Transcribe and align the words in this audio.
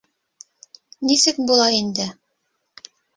Нисек 1.05 1.35
була 1.49 1.67
инде? 1.81 2.07